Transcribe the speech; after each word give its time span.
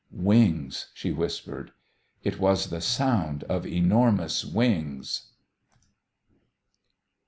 "Wings," 0.09 0.87
she 0.95 1.11
whispered. 1.11 1.73
"It 2.23 2.39
was 2.39 2.71
the 2.71 2.81
sound 2.81 3.43
of 3.43 3.67
enormous 3.67 4.43
wings." 4.43 5.27